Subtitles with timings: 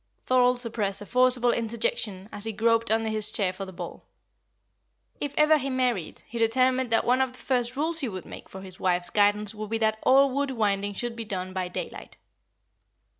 [0.25, 4.03] Thorold suppressed a forcible interjection as he groped under his chair for the ball.
[5.19, 8.49] If ever he married, he determined that one of the first rules he would make
[8.49, 12.17] for his wife's guidance would be that all wool winding should be done by daylight.